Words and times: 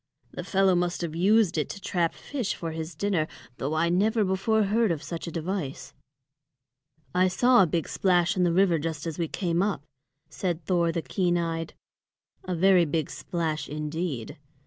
The 0.31 0.43
fellow 0.43 0.73
must 0.73 1.01
have 1.01 1.15
used 1.15 1.59
it 1.59 1.69
to 1.69 1.79
trap 1.79 2.15
fish 2.15 2.55
for 2.55 2.71
his 2.71 2.95
dinner, 2.95 3.27
though 3.57 3.75
I 3.75 3.89
never 3.89 4.23
before 4.23 4.63
heard 4.63 4.89
of 4.91 5.03
such 5.03 5.27
a 5.27 5.31
device." 5.31 5.93
"I 7.13 7.27
saw 7.27 7.61
a 7.61 7.67
big 7.67 7.87
splash 7.87 8.35
in 8.35 8.41
the 8.41 8.51
river 8.51 8.79
just 8.79 9.05
as 9.05 9.19
we 9.19 9.27
came 9.27 9.61
up," 9.61 9.83
said 10.27 10.65
Thor 10.65 10.91
the 10.91 11.03
keen 11.03 11.37
eyed, 11.37 11.75
"a 12.45 12.55
very 12.55 12.85
big 12.85 13.11
splash 13.11 13.69
indeed. 13.69 14.39